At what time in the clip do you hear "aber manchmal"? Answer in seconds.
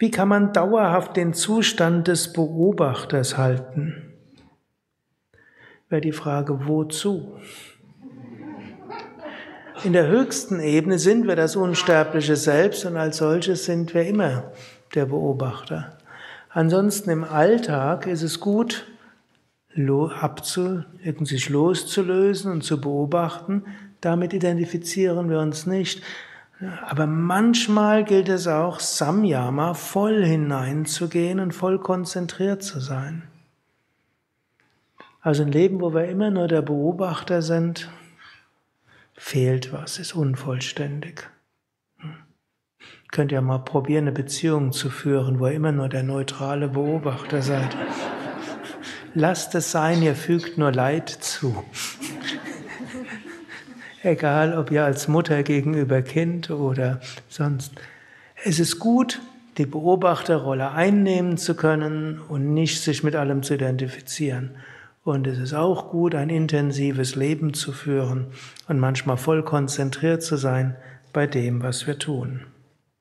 26.86-28.04